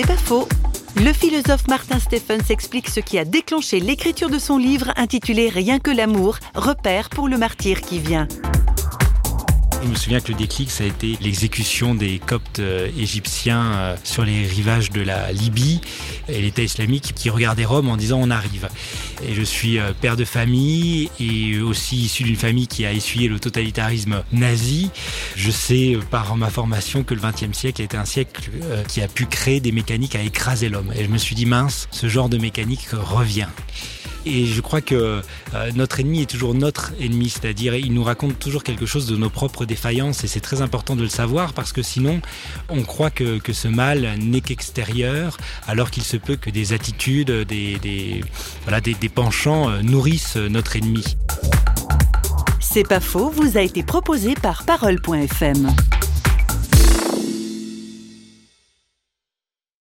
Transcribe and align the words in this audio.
C'est 0.00 0.06
pas 0.06 0.16
faux. 0.16 0.46
Le 0.94 1.12
philosophe 1.12 1.66
Martin 1.66 1.98
Stephens 1.98 2.50
explique 2.50 2.88
ce 2.88 3.00
qui 3.00 3.18
a 3.18 3.24
déclenché 3.24 3.80
l'écriture 3.80 4.30
de 4.30 4.38
son 4.38 4.56
livre 4.56 4.92
intitulé 4.94 5.48
Rien 5.48 5.80
que 5.80 5.90
l'amour, 5.90 6.38
repère 6.54 7.10
pour 7.10 7.26
le 7.26 7.36
martyr 7.36 7.80
qui 7.80 7.98
vient. 7.98 8.28
Je 9.80 9.88
me 9.88 9.94
souviens 9.94 10.20
que 10.20 10.32
le 10.32 10.38
déclic, 10.38 10.70
ça 10.70 10.82
a 10.82 10.86
été 10.88 11.16
l'exécution 11.20 11.94
des 11.94 12.18
coptes 12.18 12.58
euh, 12.58 12.90
égyptiens 12.98 13.72
euh, 13.72 13.96
sur 14.02 14.24
les 14.24 14.44
rivages 14.44 14.90
de 14.90 15.00
la 15.00 15.30
Libye 15.32 15.80
et 16.28 16.40
l'État 16.42 16.62
islamique 16.62 17.12
qui 17.14 17.30
regardait 17.30 17.64
Rome 17.64 17.88
en 17.88 17.96
disant 17.96 18.18
on 18.20 18.30
arrive. 18.30 18.68
Et 19.24 19.34
je 19.34 19.42
suis 19.42 19.78
euh, 19.78 19.92
père 19.98 20.16
de 20.16 20.24
famille 20.24 21.10
et 21.20 21.60
aussi 21.60 21.96
issu 21.96 22.24
d'une 22.24 22.36
famille 22.36 22.66
qui 22.66 22.86
a 22.86 22.92
essuyé 22.92 23.28
le 23.28 23.38
totalitarisme 23.38 24.24
nazi. 24.32 24.90
Je 25.36 25.50
sais 25.50 25.96
par 26.10 26.36
ma 26.36 26.50
formation 26.50 27.04
que 27.04 27.14
le 27.14 27.20
XXe 27.20 27.56
siècle 27.56 27.80
a 27.80 27.84
été 27.84 27.96
un 27.96 28.04
siècle 28.04 28.50
qui 28.88 29.00
a 29.00 29.08
pu 29.08 29.26
créer 29.26 29.60
des 29.60 29.72
mécaniques 29.72 30.16
à 30.16 30.22
écraser 30.22 30.68
l'homme. 30.68 30.92
Et 30.96 31.04
je 31.04 31.08
me 31.08 31.18
suis 31.18 31.36
dit 31.36 31.46
mince, 31.46 31.88
ce 31.92 32.08
genre 32.08 32.28
de 32.28 32.38
mécanique 32.38 32.88
revient. 32.92 33.48
Et 34.30 34.44
je 34.44 34.60
crois 34.60 34.82
que 34.82 35.22
euh, 35.54 35.72
notre 35.74 36.00
ennemi 36.00 36.20
est 36.20 36.26
toujours 36.26 36.52
notre 36.52 36.92
ennemi, 37.00 37.30
c'est-à-dire 37.30 37.74
il 37.74 37.94
nous 37.94 38.04
raconte 38.04 38.38
toujours 38.38 38.62
quelque 38.62 38.84
chose 38.84 39.06
de 39.06 39.16
nos 39.16 39.30
propres 39.30 39.64
défaillances 39.64 40.22
et 40.22 40.26
c'est 40.26 40.40
très 40.40 40.60
important 40.60 40.96
de 40.96 41.02
le 41.02 41.08
savoir 41.08 41.54
parce 41.54 41.72
que 41.72 41.80
sinon 41.80 42.20
on 42.68 42.82
croit 42.82 43.08
que, 43.10 43.40
ce 43.50 43.68
mal 43.68 44.18
n'est 44.18 44.42
qu'extérieur 44.42 45.38
alors 45.66 45.90
qu'il 45.90 46.02
se 46.02 46.18
peut 46.18 46.36
que 46.36 46.50
des 46.50 46.74
attitudes, 46.74 47.30
des, 47.30 47.78
des, 47.78 49.08
penchants 49.08 49.70
euh, 49.70 49.80
nourrissent 49.80 50.36
notre 50.36 50.76
ennemi. 50.76 51.16
C'est 52.60 52.86
pas 52.86 53.00
faux, 53.00 53.30
vous 53.30 53.56
a 53.56 53.62
été 53.62 53.82
proposé 53.82 54.34
par 54.34 54.64
parole.fm. 54.64 55.74